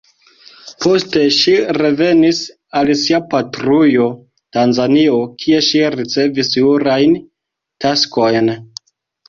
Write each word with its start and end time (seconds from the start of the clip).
Poste 0.85 1.25
ŝi 1.35 1.51
revenis 1.77 2.39
al 2.81 2.89
sia 3.03 3.19
patrujo 3.35 4.09
Tanzanio, 4.59 5.21
kie 5.45 5.63
ŝi 5.69 5.85
ricevis 6.01 6.53
jurajn 6.63 7.17
taskojn. 7.87 8.55